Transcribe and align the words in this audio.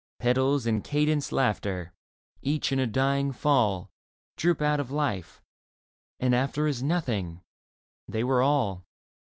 Petals 0.17 0.65
and 0.65 0.83
cadenced 0.83 1.31
laughter, 1.31 1.93
Each 2.41 2.71
in 2.71 2.79
a 2.79 2.87
dying 2.87 3.31
fall,, 3.31 3.91
Droop 4.35 4.59
out 4.59 4.79
of 4.79 4.89
life; 4.89 5.43
and 6.19 6.33
after 6.33 6.65
\ 6.67 6.67
Is 6.67 6.81
nothing; 6.81 7.41
they 8.07 8.23
were 8.23 8.41
all. 8.41 8.87